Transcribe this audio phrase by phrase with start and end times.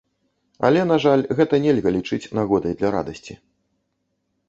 [0.69, 3.33] Але, на жаль, гэта нельга лічыць нагодай для радасці.